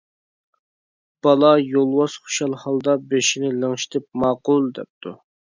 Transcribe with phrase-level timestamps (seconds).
[1.25, 5.19] بالا يولۋاس خۇشال ھالدا بېشىنى لىڭشىتىپ «ماقۇل» دەپتۇ.